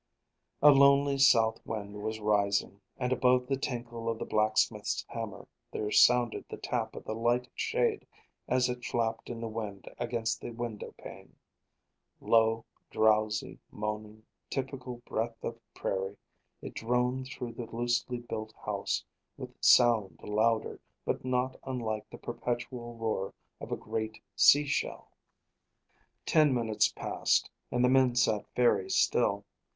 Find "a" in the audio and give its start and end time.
0.63-0.71, 23.71-23.77